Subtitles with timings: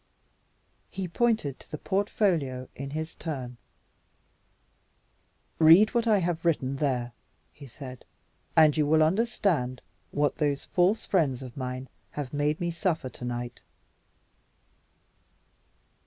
[0.89, 3.57] He pointed to the portfolio in his turn.
[5.59, 7.11] "Read what I have written there,"
[7.53, 8.03] he said;
[8.55, 9.79] "and you will understand
[10.09, 11.87] what those false friends of mine
[12.17, 13.61] have made me suffer to night."